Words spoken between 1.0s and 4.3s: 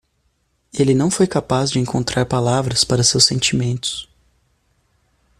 foi capaz de encontrar palavras para seus sentimentos.